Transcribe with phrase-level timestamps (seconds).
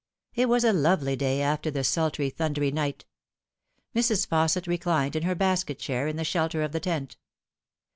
[0.33, 3.05] It was a lovely day after the sultry, thundery night.
[3.95, 4.27] Mrs.
[4.27, 7.17] Fausset reclined in her basket chair in the shelter of the tent.